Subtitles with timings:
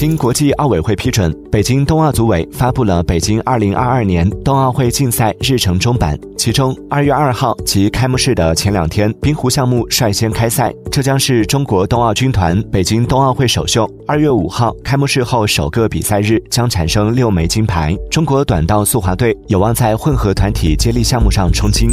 [0.00, 6.18] 经国际奥委会批准，北京冬奥组委发布了北京2022年冬奥会竞赛日程中版。
[6.38, 13.86] 其中，2月2号及开幕式的前两天，冰壶项目率先开赛，这将是中国冬奥军团北京冬奥会首秀。
[14.06, 21.90] 2月5号，开幕式后首个比赛日将产生六枚金牌，中国短道速滑队有望在混合团体接力项目上冲金。